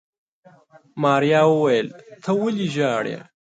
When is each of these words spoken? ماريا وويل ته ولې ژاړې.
ماريا 1.01 1.41
وويل 1.51 1.87
ته 2.23 2.31
ولې 2.41 2.67
ژاړې. 2.75 3.17